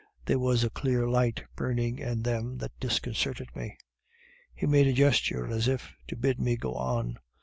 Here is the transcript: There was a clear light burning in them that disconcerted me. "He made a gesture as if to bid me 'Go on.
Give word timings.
There 0.25 0.39
was 0.39 0.63
a 0.63 0.71
clear 0.71 1.07
light 1.07 1.43
burning 1.55 1.99
in 1.99 2.23
them 2.23 2.57
that 2.57 2.71
disconcerted 2.79 3.55
me. 3.55 3.77
"He 4.55 4.65
made 4.65 4.87
a 4.87 4.93
gesture 4.93 5.45
as 5.45 5.67
if 5.67 5.93
to 6.07 6.15
bid 6.17 6.39
me 6.39 6.57
'Go 6.57 6.73
on. 6.73 7.19